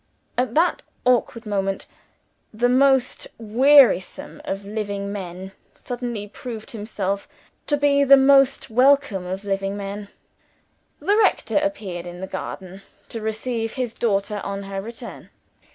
[0.35, 1.85] At that awkward moment,
[2.51, 7.29] the most wearisome of living men suddenly proved himself
[7.67, 10.07] to be the most welcome of living men.
[10.99, 15.29] The rector appeared in the garden, to receive his daughter on her return.